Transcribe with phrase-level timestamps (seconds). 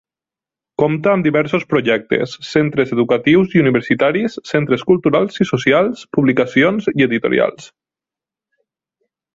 [0.83, 7.71] Compta amb diversos projectes, centres educatius i universitaris, centres culturals i socials, publicacions i editorials.